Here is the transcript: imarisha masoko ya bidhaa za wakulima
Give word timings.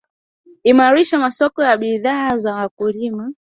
imarisha 0.63 1.19
masoko 1.19 1.63
ya 1.63 1.77
bidhaa 1.77 2.37
za 2.37 2.53
wakulima 2.55 3.33